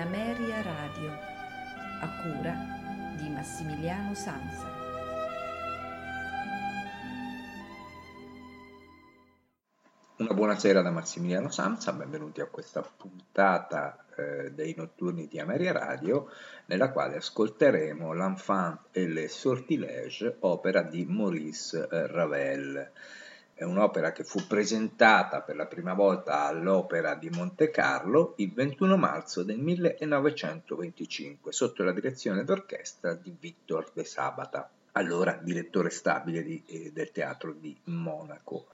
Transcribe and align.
Ameria 0.00 0.62
Radio, 0.62 1.10
a 2.00 2.08
cura 2.22 2.56
di 3.18 3.28
Massimiliano 3.28 4.14
Sanza. 4.14 4.66
Una 10.16 10.32
buonasera 10.32 10.80
da 10.80 10.90
Massimiliano 10.90 11.50
Samsa, 11.50 11.92
benvenuti 11.92 12.40
a 12.40 12.46
questa 12.46 12.80
puntata 12.80 14.06
eh, 14.16 14.52
dei 14.52 14.74
notturni 14.74 15.28
di 15.28 15.38
Ameria 15.38 15.72
Radio, 15.72 16.30
nella 16.64 16.92
quale 16.92 17.16
ascolteremo 17.16 18.14
L'Enfant 18.14 18.78
et 18.92 19.06
les 19.06 19.30
Sortilèges, 19.30 20.36
opera 20.40 20.80
di 20.80 21.04
Maurice 21.04 21.86
eh, 21.90 22.06
Ravel. 22.06 22.90
È 23.60 23.64
un'opera 23.64 24.10
che 24.12 24.24
fu 24.24 24.46
presentata 24.46 25.42
per 25.42 25.54
la 25.54 25.66
prima 25.66 25.92
volta 25.92 26.46
all'Opera 26.46 27.14
di 27.14 27.28
Monte 27.28 27.68
Carlo 27.68 28.32
il 28.38 28.54
21 28.54 28.96
marzo 28.96 29.42
del 29.42 29.58
1925 29.58 31.52
sotto 31.52 31.82
la 31.82 31.92
direzione 31.92 32.42
d'orchestra 32.42 33.12
di 33.12 33.36
Victor 33.38 33.90
De 33.92 34.02
Sabata, 34.02 34.70
allora 34.92 35.38
direttore 35.42 35.90
stabile 35.90 36.42
di, 36.42 36.62
eh, 36.68 36.90
del 36.90 37.12
teatro 37.12 37.52
di 37.52 37.78
Monaco. 37.84 38.68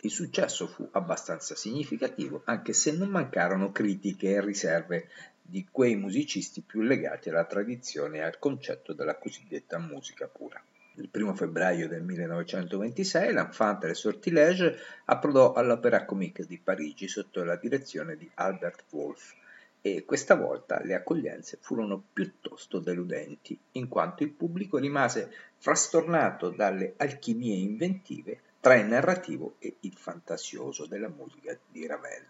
Il 0.00 0.10
successo 0.10 0.66
fu 0.66 0.88
abbastanza 0.90 1.54
significativo, 1.54 2.42
anche 2.46 2.72
se 2.72 2.90
non 2.90 3.10
mancarono 3.10 3.70
critiche 3.70 4.30
e 4.30 4.44
riserve 4.44 5.08
di 5.40 5.68
quei 5.70 5.94
musicisti 5.94 6.62
più 6.62 6.80
legati 6.80 7.28
alla 7.28 7.44
tradizione 7.44 8.16
e 8.16 8.22
al 8.22 8.40
concetto 8.40 8.92
della 8.92 9.18
cosiddetta 9.18 9.78
musica 9.78 10.26
pura. 10.26 10.60
Il 10.96 11.08
1 11.10 11.34
febbraio 11.34 11.88
del 11.88 12.02
1926 12.02 13.32
l'Enfant 13.32 13.82
et 13.84 13.94
Sortilège 13.94 14.76
approdò 15.06 15.54
all'Opéra 15.54 16.04
Comique 16.04 16.44
di 16.44 16.58
Parigi 16.58 17.08
sotto 17.08 17.42
la 17.44 17.56
direzione 17.56 18.14
di 18.14 18.30
Albert 18.34 18.84
Wolff 18.90 19.32
e 19.80 20.04
questa 20.04 20.34
volta 20.34 20.82
le 20.84 20.92
accoglienze 20.92 21.58
furono 21.62 22.04
piuttosto 22.12 22.78
deludenti, 22.78 23.58
in 23.72 23.88
quanto 23.88 24.22
il 24.22 24.32
pubblico 24.32 24.76
rimase 24.76 25.32
frastornato 25.56 26.50
dalle 26.50 26.92
alchimie 26.98 27.56
inventive 27.56 28.40
tra 28.60 28.74
il 28.74 28.84
narrativo 28.84 29.54
e 29.60 29.76
il 29.80 29.94
fantasioso 29.96 30.84
della 30.84 31.08
musica 31.08 31.58
di 31.70 31.86
Ravel. 31.86 32.24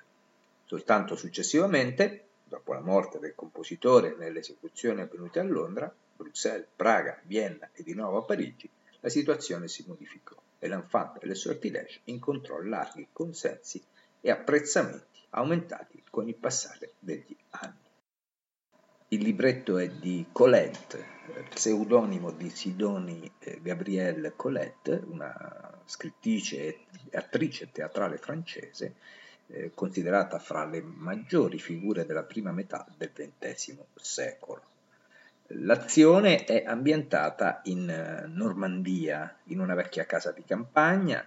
Soltanto 0.65 1.17
successivamente, 1.17 2.27
dopo 2.45 2.73
la 2.73 2.81
morte 2.81 3.19
del 3.19 3.35
compositore 3.35 4.15
nelle 4.17 4.39
esecuzioni 4.39 5.01
avvenute 5.01 5.41
a 5.41 5.43
Londra, 5.43 5.93
Bruxelles, 6.23 6.69
Praga, 6.77 7.21
Vienna 7.25 7.69
e 7.73 7.83
di 7.83 7.95
nuovo 7.95 8.19
a 8.19 8.23
Parigi, 8.23 8.71
la 9.01 9.09
situazione 9.09 9.67
si 9.67 9.85
modificò 9.87 10.41
e 10.59 10.69
l'Enfant 10.69 11.19
e 11.21 11.27
le 11.27 11.35
Sortilèges 11.35 12.01
incontrò 12.05 12.61
larghi 12.61 13.09
consensi 13.13 13.83
e 14.21 14.31
apprezzamenti 14.31 15.21
aumentati 15.31 16.03
con 16.09 16.29
il 16.29 16.37
passare 16.37 16.93
degli 17.01 17.37
anni. 17.51 17.81
Il 19.09 19.23
libretto 19.23 19.77
è 19.79 19.89
di 19.89 20.27
Colette, 20.31 21.05
pseudonimo 21.51 22.31
di 22.31 22.49
Sidoni 22.49 23.31
eh, 23.41 23.59
Gabrielle 23.61 24.35
Colette, 24.37 25.03
una 25.05 25.83
scrittrice 25.85 26.57
e 27.11 27.17
attrice 27.17 27.71
teatrale 27.73 28.17
francese, 28.19 28.95
eh, 29.49 29.73
considerata 29.75 30.39
fra 30.39 30.65
le 30.65 30.81
maggiori 30.81 31.59
figure 31.59 32.07
della 32.07 32.23
prima 32.23 32.53
metà 32.53 32.87
del 32.97 33.11
XX 33.13 33.79
secolo. 33.97 34.72
L'azione 35.49 36.45
è 36.45 36.65
ambientata 36.67 37.61
in 37.65 37.89
eh, 37.89 38.27
Normandia, 38.27 39.37
in 39.45 39.61
una 39.61 39.75
vecchia 39.75 40.07
casa 40.07 40.33
di 40.33 40.45
campagna. 40.45 41.25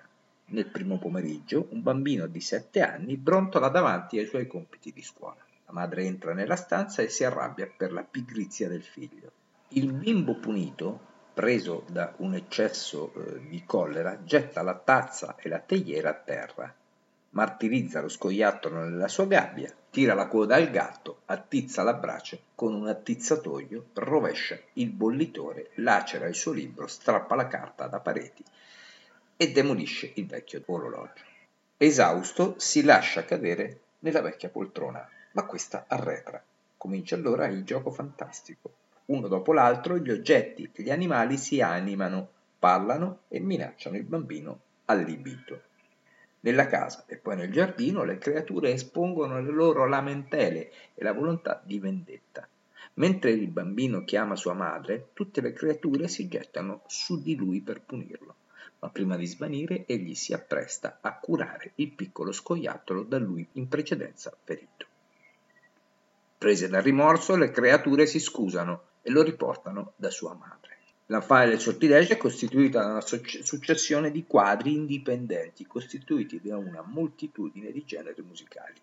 Nel 0.48 0.68
primo 0.68 0.98
pomeriggio 0.98 1.68
un 1.72 1.82
bambino 1.82 2.28
di 2.28 2.40
sette 2.40 2.82
anni 2.82 3.18
brontola 3.18 3.70
davanti 3.70 4.18
ai 4.18 4.26
suoi 4.26 4.48
compiti 4.48 4.92
di 4.92 5.02
scuola. 5.02 5.44
La 5.66 5.74
madre 5.74 6.04
entra 6.04 6.34
nella 6.34 6.56
stanza 6.56 7.02
e 7.02 7.10
si 7.10 7.24
arrabbia 7.24 7.68
per 7.68 7.92
la 7.92 8.04
pigrizia 8.04 8.68
del 8.68 8.84
figlio. 8.84 9.32
Il 9.70 9.92
bimbo 9.92 10.36
punito, 10.36 11.00
preso 11.34 11.84
da 11.90 12.14
un 12.18 12.36
eccesso 12.36 13.14
eh, 13.14 13.48
di 13.48 13.64
collera, 13.66 14.24
getta 14.24 14.62
la 14.62 14.76
tazza 14.76 15.36
e 15.38 15.50
la 15.50 15.60
teiera 15.60 16.10
a 16.10 16.14
terra 16.14 16.76
martirizza 17.36 18.00
lo 18.00 18.08
scoiattolo 18.08 18.80
nella 18.80 19.10
sua 19.10 19.26
gabbia, 19.26 19.74
tira 19.90 20.14
la 20.14 20.28
coda 20.28 20.56
al 20.56 20.70
gatto, 20.70 21.22
attizza 21.26 21.84
la 21.84 21.94
brace 21.94 22.44
con 22.56 22.74
un 22.74 22.88
attizzatoio, 22.88 23.88
rovescia 23.94 24.58
il 24.74 24.90
bollitore, 24.90 25.72
lacera 25.76 26.28
il 26.28 26.36
suo 26.36 26.54
libro, 26.54 26.88
strappa 26.88 27.36
la 27.36 27.48
carta 27.48 27.88
da 27.88 28.00
pareti 28.00 28.44
e 29.36 29.52
demolisce 29.52 30.12
il 30.16 30.26
vecchio 30.28 30.64
orologio. 30.66 31.24
Esausto 31.76 32.56
si 32.58 32.84
lascia 32.84 33.26
cadere 33.26 33.80
nella 34.00 34.22
vecchia 34.22 34.48
poltrona, 34.48 35.06
ma 35.34 35.44
questa 35.44 35.86
arretra. 35.90 36.42
Comincia 36.78 37.16
allora 37.16 37.48
il 37.48 37.66
gioco 37.66 37.92
fantastico. 37.92 38.74
Uno 39.08 39.28
dopo 39.28 39.52
l'altro 39.52 39.98
gli 39.98 40.10
oggetti 40.10 40.72
e 40.74 40.84
gli 40.84 40.90
animali 40.90 41.38
si 41.38 41.60
animano, 41.60 42.30
parlano 42.58 43.24
e 43.28 43.42
minacciano 43.42 43.98
il 43.98 44.04
bambino 44.04 44.60
allibito. 44.86 45.74
Nella 46.46 46.68
casa 46.68 47.06
e 47.08 47.18
poi 47.18 47.38
nel 47.38 47.52
giardino 47.52 48.04
le 48.04 48.20
creature 48.20 48.72
espongono 48.72 49.42
le 49.42 49.52
loro 49.52 49.88
lamentele 49.88 50.72
e 50.94 51.04
la 51.04 51.12
volontà 51.12 51.60
di 51.66 51.80
vendetta. 51.80 52.48
Mentre 52.96 53.32
il 53.32 53.48
bambino 53.48 54.04
chiama 54.04 54.36
sua 54.36 54.54
madre, 54.54 55.08
tutte 55.14 55.42
le 55.42 55.54
creature 55.54 56.08
si 56.08 56.28
gettano 56.28 56.84
su 56.86 57.20
di 57.20 57.36
lui 57.36 57.62
per 57.62 57.82
punirlo. 57.82 58.36
Ma 58.78 58.90
prima 58.90 59.18
di 59.18 59.26
svanire 59.26 59.86
egli 59.88 60.14
si 60.14 60.34
appresta 60.34 61.00
a 61.02 61.18
curare 61.18 61.72
il 61.76 61.90
piccolo 61.90 62.32
scoiattolo 62.32 63.02
da 63.02 63.18
lui 63.18 63.48
in 63.54 63.68
precedenza 63.68 64.32
ferito. 64.44 64.86
Prese 66.38 66.70
dal 66.70 66.84
rimorso, 66.84 67.36
le 67.36 67.50
creature 67.50 68.06
si 68.06 68.20
scusano 68.20 68.82
e 69.02 69.10
lo 69.10 69.24
riportano 69.24 69.94
da 69.96 70.12
sua 70.12 70.36
madre. 70.36 70.75
La 71.10 71.22
file 71.22 71.50
del 71.50 71.60
sortilegio 71.60 72.14
è 72.14 72.18
costituita 72.18 72.80
da 72.80 72.88
una 72.88 73.02
successione 73.02 74.10
di 74.10 74.26
quadri 74.26 74.74
indipendenti 74.74 75.68
costituiti 75.68 76.42
da 76.42 76.58
una 76.58 76.82
moltitudine 76.82 77.72
di 77.72 77.86
generi 77.86 78.24
musicali, 78.24 78.82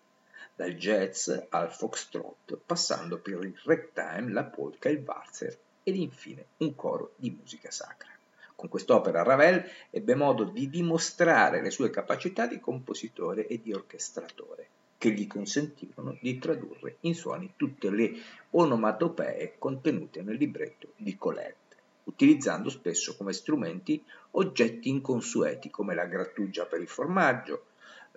dal 0.55 0.73
jazz 0.73 1.29
al 1.49 1.73
foxtrot, 1.73 2.59
passando 2.65 3.17
per 3.17 3.43
il 3.43 3.59
ragtime, 3.65 4.31
la 4.31 4.45
polka, 4.45 4.87
il 4.87 5.03
valzer 5.03 5.59
ed 5.83 5.97
infine 5.97 6.45
un 6.59 6.73
coro 6.75 7.11
di 7.17 7.29
musica 7.29 7.71
sacra. 7.71 8.07
Con 8.55 8.69
quest'opera 8.69 9.21
Ravel 9.21 9.61
ebbe 9.89 10.15
modo 10.15 10.45
di 10.45 10.69
dimostrare 10.69 11.61
le 11.61 11.71
sue 11.71 11.89
capacità 11.89 12.47
di 12.47 12.61
compositore 12.61 13.47
e 13.47 13.59
di 13.61 13.73
orchestratore, 13.73 14.69
che 14.97 15.11
gli 15.11 15.27
consentivano 15.27 16.17
di 16.21 16.39
tradurre 16.39 16.95
in 17.01 17.15
suoni 17.15 17.51
tutte 17.57 17.89
le 17.89 18.13
onomatopee 18.51 19.55
contenute 19.59 20.21
nel 20.21 20.37
libretto 20.37 20.93
di 20.95 21.17
Colette 21.17 21.62
utilizzando 22.05 22.69
spesso 22.69 23.15
come 23.15 23.33
strumenti 23.33 24.03
oggetti 24.31 24.89
inconsueti 24.89 25.69
come 25.69 25.95
la 25.95 26.05
grattugia 26.05 26.65
per 26.65 26.81
il 26.81 26.87
formaggio, 26.87 27.65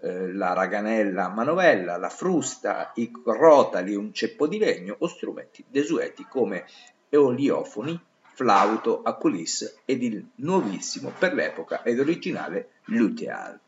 eh, 0.00 0.32
la 0.32 0.52
raganella 0.52 1.26
a 1.26 1.34
manovella, 1.34 1.96
la 1.96 2.08
frusta, 2.08 2.92
i 2.96 3.10
rotali, 3.24 3.94
un 3.94 4.12
ceppo 4.12 4.46
di 4.46 4.58
legno 4.58 4.96
o 4.98 5.06
strumenti 5.06 5.64
desueti 5.68 6.26
come 6.28 6.64
eoliofoni, 7.08 7.98
flauto 8.34 9.02
a 9.02 9.14
coulisse 9.14 9.78
ed 9.86 10.02
il 10.02 10.32
nuovissimo 10.36 11.10
per 11.18 11.32
l'epoca 11.32 11.82
ed 11.82 11.98
originale 11.98 12.72
luteal. 12.84 13.58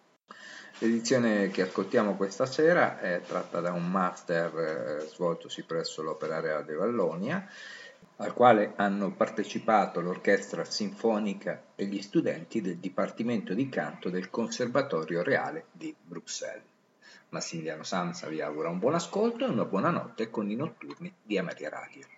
L'edizione 0.81 1.49
che 1.50 1.62
ascoltiamo 1.62 2.15
questa 2.15 2.47
sera 2.47 3.00
è 3.00 3.21
tratta 3.27 3.61
da 3.61 3.73
un 3.73 3.91
master 3.91 5.00
eh, 5.00 5.06
svoltosi 5.09 5.64
presso 5.64 6.03
l'Opera 6.03 6.38
Reale 6.38 6.67
di 6.67 6.75
Vallonia 6.75 7.49
al 8.20 8.35
quale 8.35 8.73
hanno 8.76 9.12
partecipato 9.12 10.00
l'Orchestra 10.00 10.65
Sinfonica 10.65 11.62
e 11.76 11.87
gli 11.87 12.03
studenti 12.03 12.61
del 12.61 12.79
Dipartimento 12.79 13.55
di 13.55 13.69
Canto 13.69 14.11
del 14.11 14.29
Conservatorio 14.29 15.23
Reale 15.23 15.67
di 15.70 15.94
Bruxelles. 16.00 16.65
Massimiliano 17.29 17.85
Sanza 17.85 18.26
vi 18.29 18.41
augura 18.41 18.70
un 18.70 18.79
buon 18.79 18.94
ascolto 18.94 19.44
e 19.44 19.50
una 19.50 19.65
buona 19.65 19.91
notte 19.91 20.31
con 20.31 20.50
i 20.50 20.56
notturni 20.56 21.15
di 21.23 21.38
Ameria 21.38 21.69
Radio. 21.69 22.18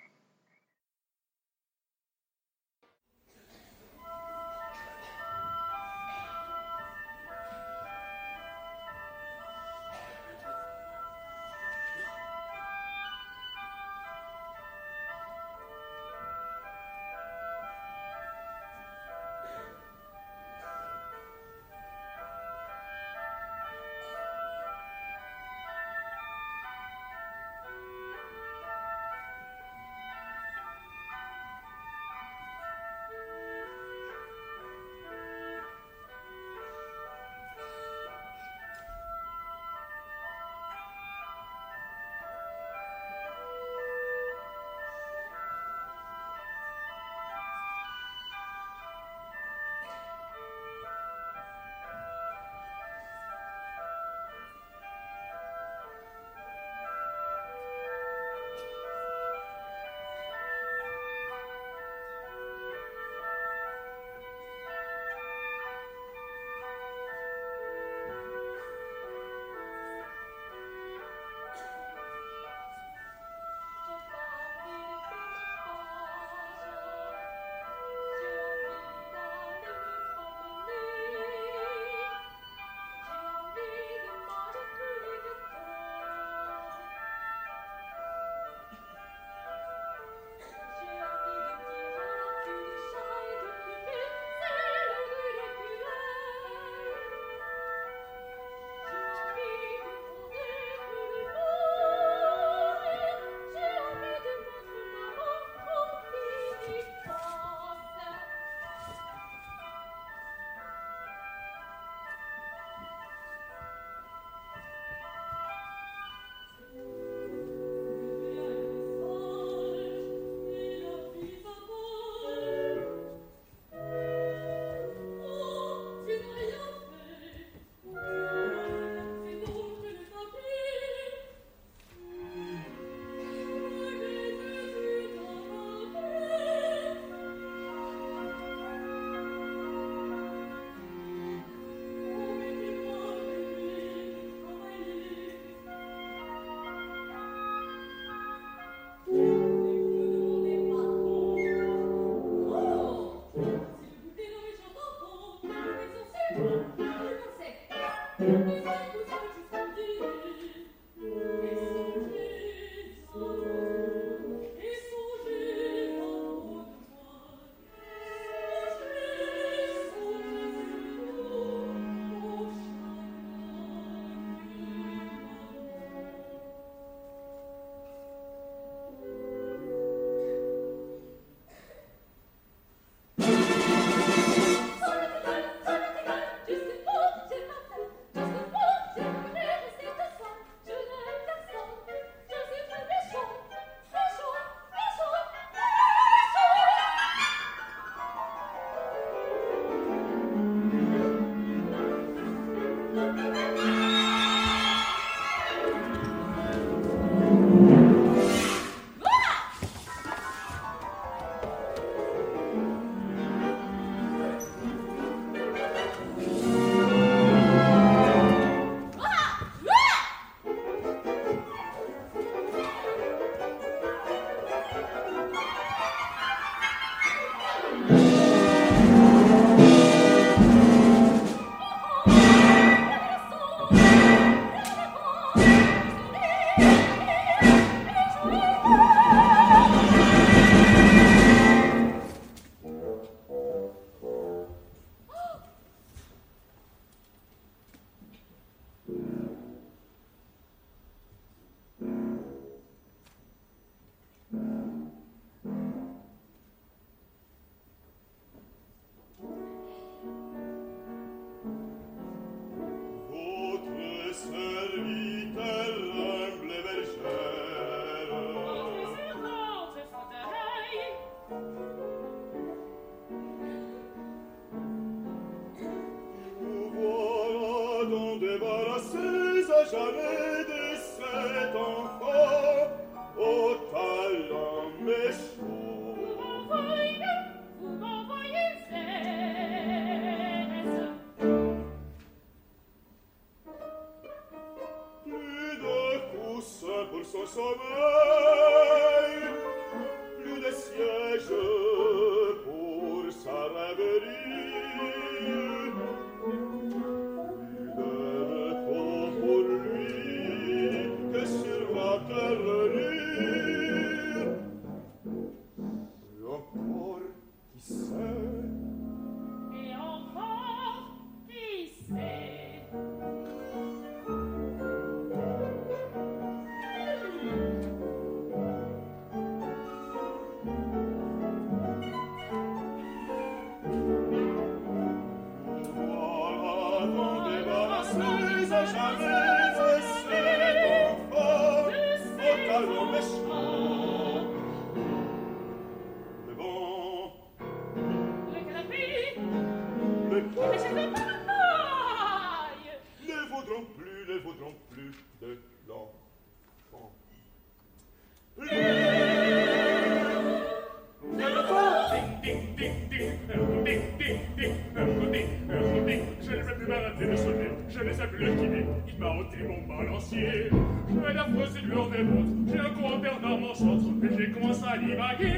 l'anima 374.81 375.15
che 375.17 375.33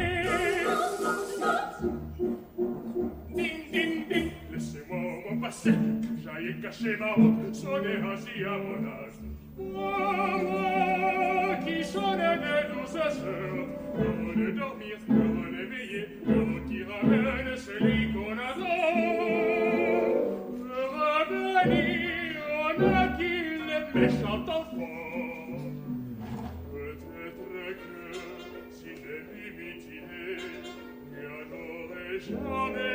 Din 3.35 3.57
din 3.71 4.07
din 4.09 4.31
Laissez-moi 4.51 5.37
passer 5.41 5.77
ma 6.99 7.15
honte 7.17 7.55
Sognera 7.55 8.17
si 8.17 8.45
à 8.45 8.59
mon 8.59 8.85
âge 8.87 9.19
Moi 9.59 11.57
qui 11.65 11.85
sonnais 11.85 12.37
mes 12.37 12.63
douces 12.71 12.97
heures 12.97 13.67
Avant 13.95 14.35
de 14.37 14.51
dormir, 14.53 14.97
avant 15.09 15.51
d'éveiller 15.51 16.07
Avant 16.27 16.61
qui 16.69 16.83
ramène 16.85 17.57
celui 17.57 18.13
qu'on 18.13 18.39
adore 18.39 18.67
Me 20.69 20.83
revenir 20.99 22.43
en 22.65 22.95
a 22.95 23.09
qui 23.17 23.35
le 23.69 23.79
méchant 24.01 24.41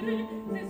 Mm-hmm. 0.00 0.69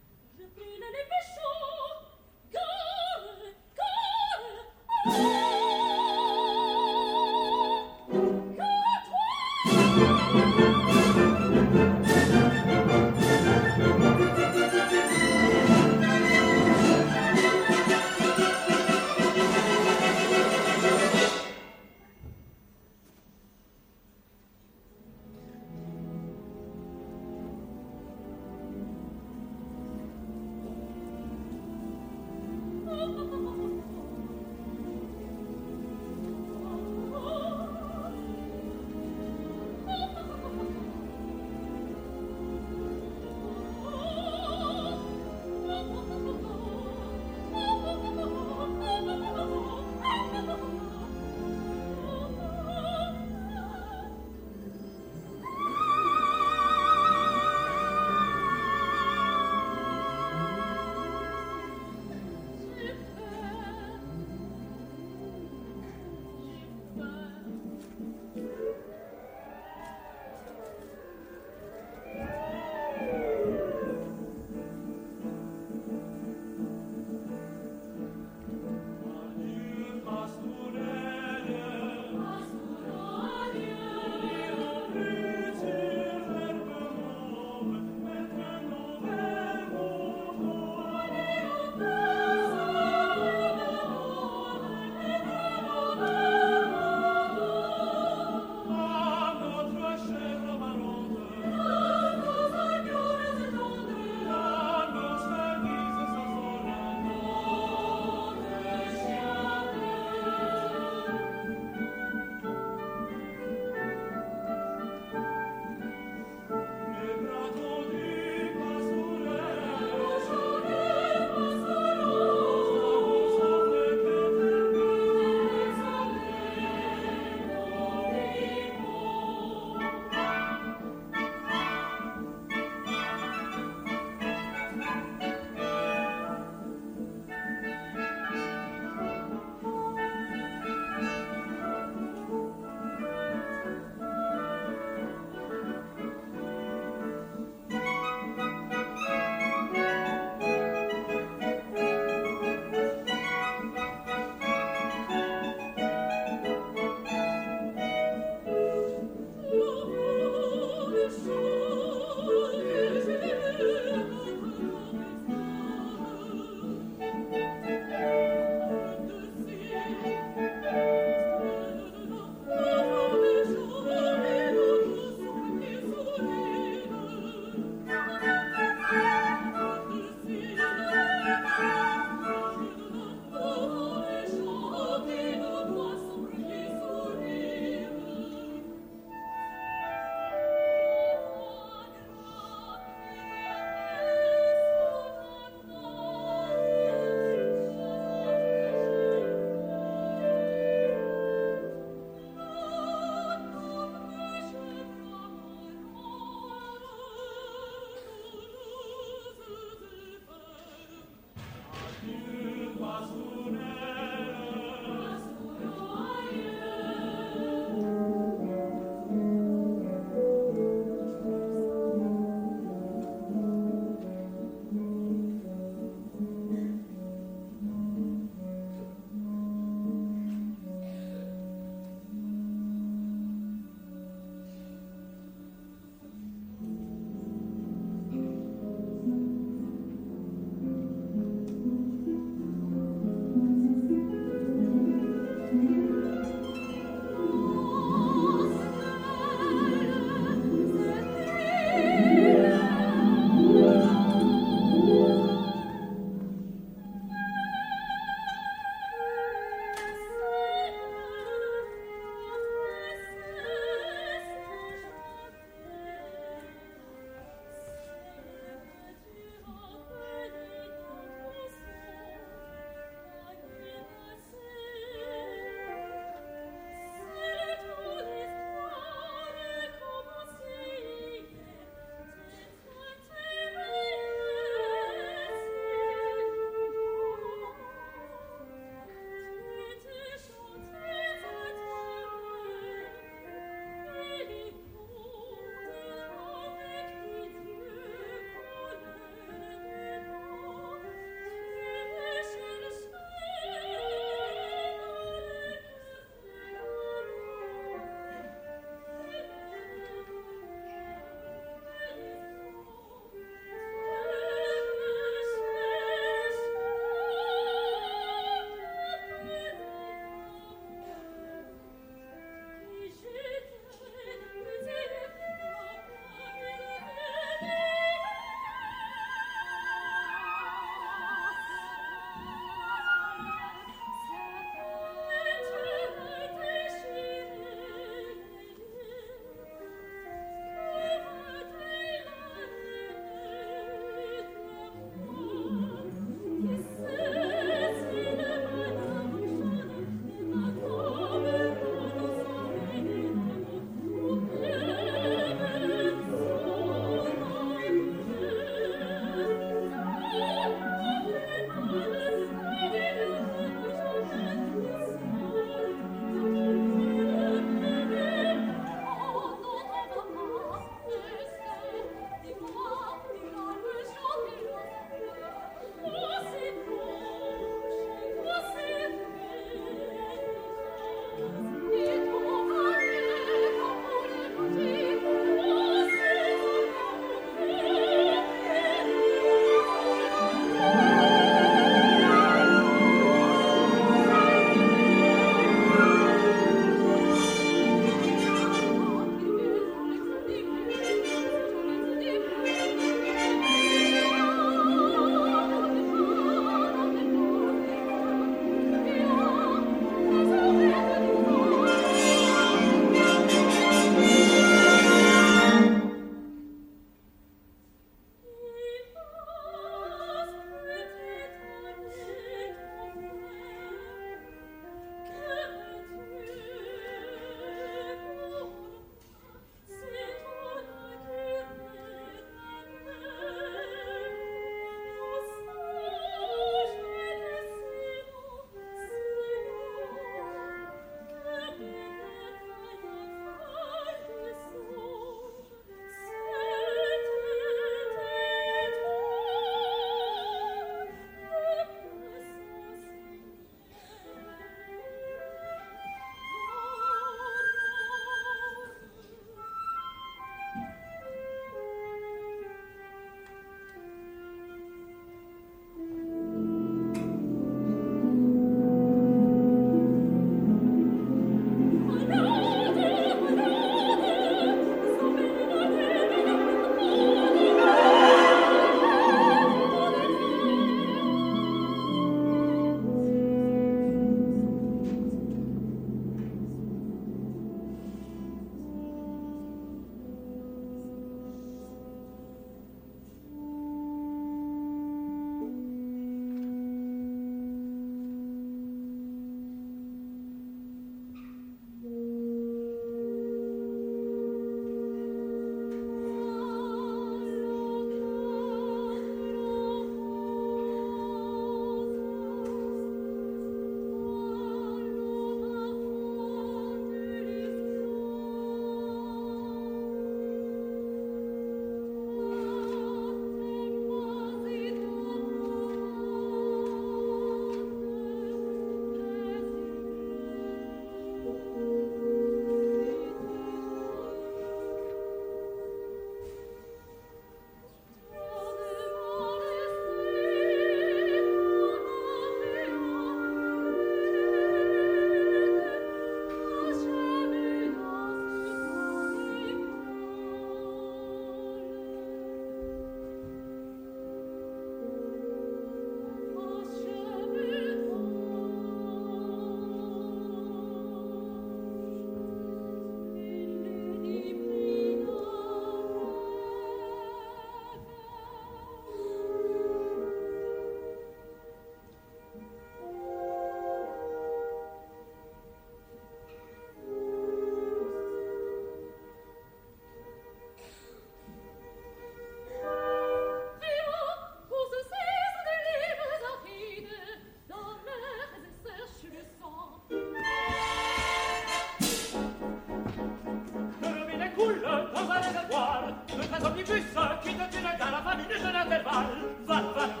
ogni 596.51 596.63
questa 596.63 597.19
che 597.23 597.35
da 597.35 597.45
te 597.45 597.61
la 597.61 597.73
gara 597.73 598.01
fa 598.01 598.15
mi 598.15 598.25
ne 598.27 598.37
sarà 598.39 598.63
del 598.65 598.81
val, 598.83 599.35
val, 599.45 599.73
val, 599.73 600.00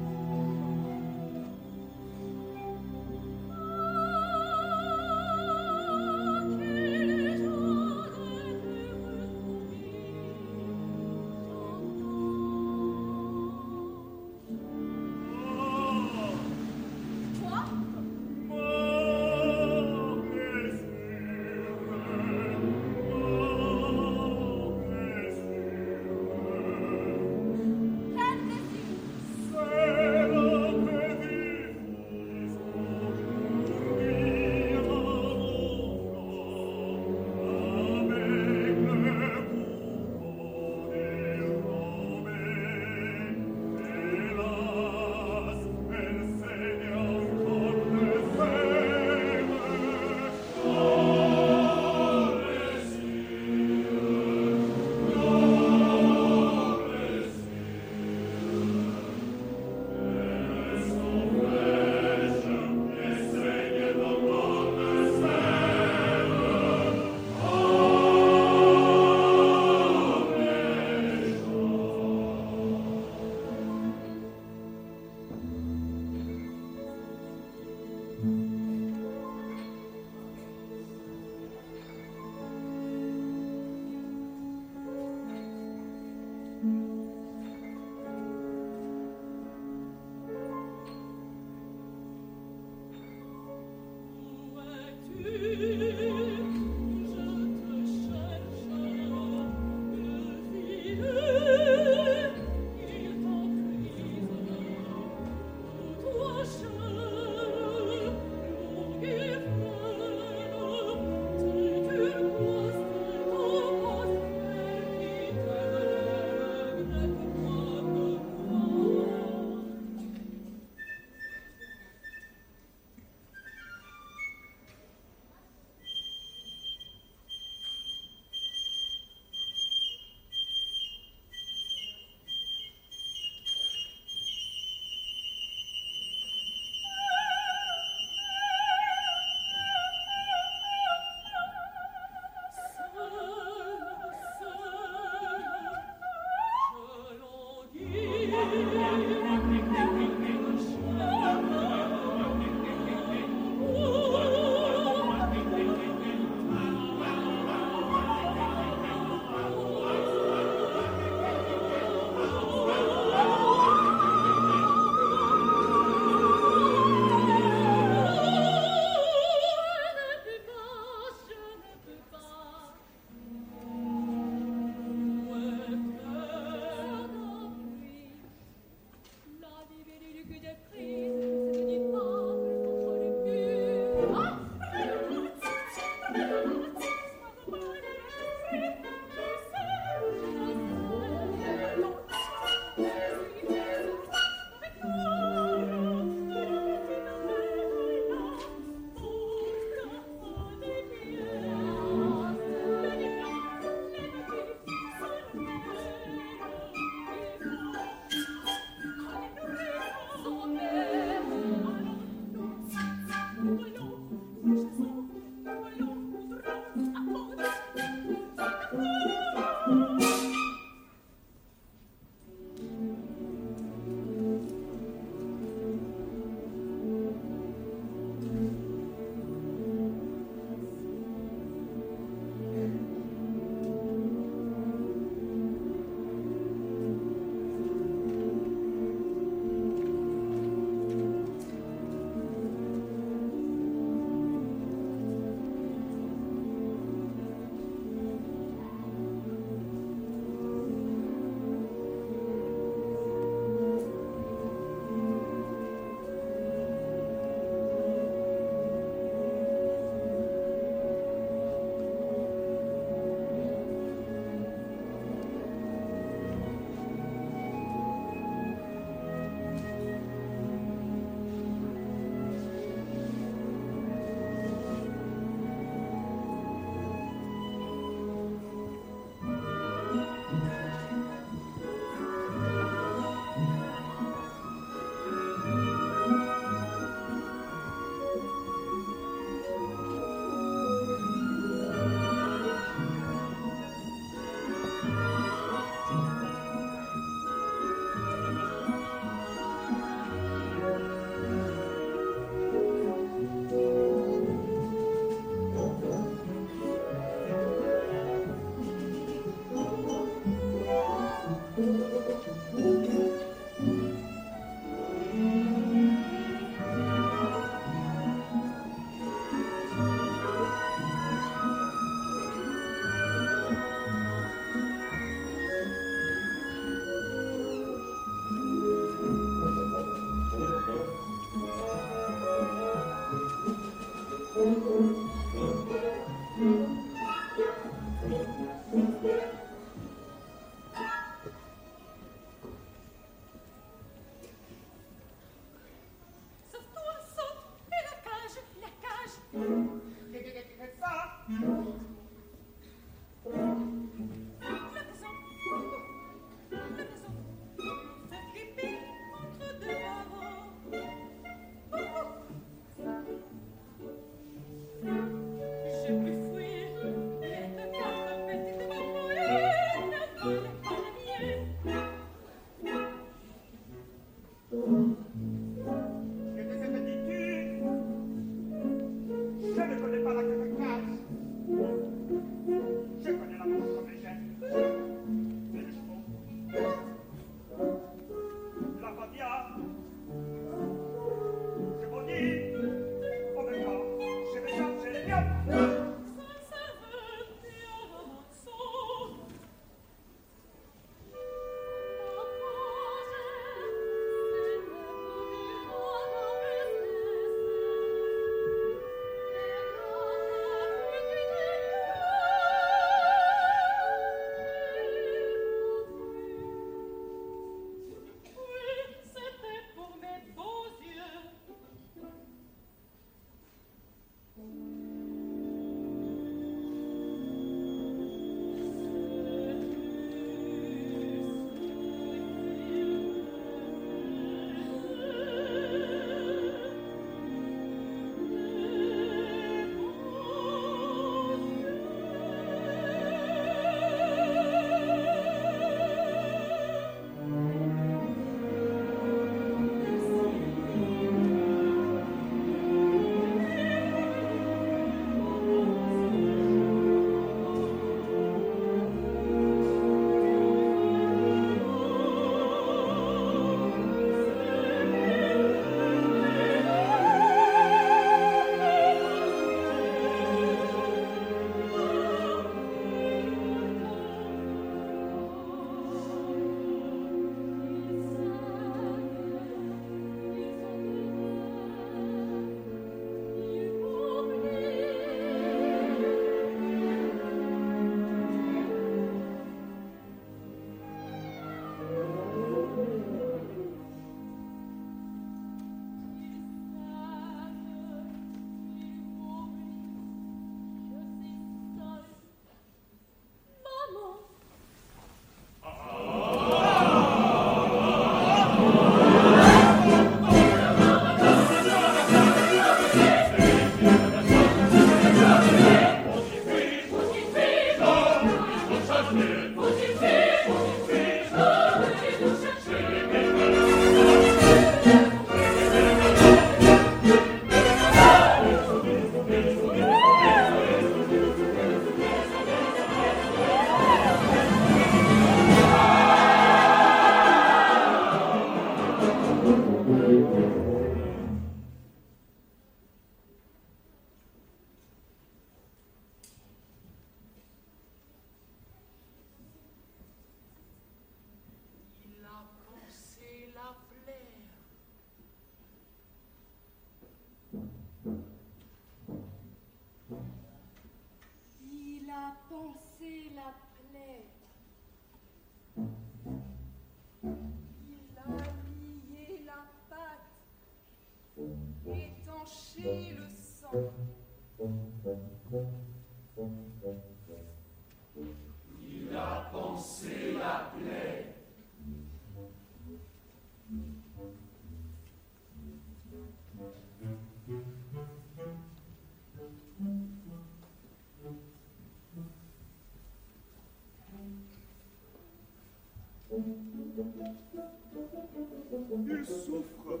Il 599.06 599.24
souffre. 599.26 600.00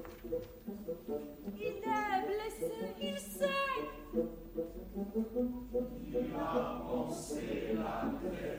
Il 1.58 1.66
est 1.66 2.26
blessé, 2.26 2.72
il 3.00 3.18
sait. 3.18 3.46
Il 6.02 6.16
a 6.38 6.82
pensé 6.86 7.74
la 7.74 8.12
clé. 8.20 8.52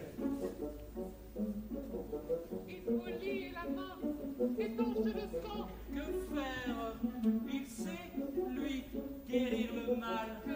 Il 2.67 2.83
lier 3.19 3.51
la 3.53 3.65
main, 3.69 3.95
étancher 4.59 5.13
le 5.13 5.25
sang. 5.41 5.67
Que 5.93 6.03
faire? 6.33 6.79
Il 7.51 7.65
sait, 7.67 8.11
lui, 8.49 8.83
guérir 9.27 9.69
le 9.87 9.95
mal. 9.95 10.29
Que 10.45 10.55